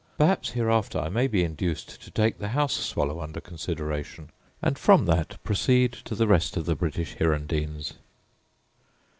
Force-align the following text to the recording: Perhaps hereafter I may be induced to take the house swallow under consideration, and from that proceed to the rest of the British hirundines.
Perhaps 0.17 0.53
hereafter 0.53 0.97
I 0.97 1.09
may 1.09 1.27
be 1.27 1.43
induced 1.43 2.01
to 2.01 2.09
take 2.09 2.39
the 2.39 2.47
house 2.47 2.73
swallow 2.73 3.19
under 3.21 3.39
consideration, 3.39 4.31
and 4.59 4.79
from 4.79 5.05
that 5.05 5.37
proceed 5.43 5.91
to 6.05 6.15
the 6.15 6.25
rest 6.25 6.57
of 6.57 6.65
the 6.65 6.73
British 6.75 7.17
hirundines. 7.19 7.93